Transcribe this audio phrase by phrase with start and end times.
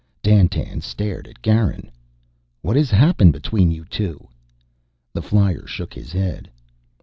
[0.23, 1.91] Dandtan stared at Garin.
[2.63, 4.27] "What has happened between you two?"
[5.13, 6.49] The flyer shook his head.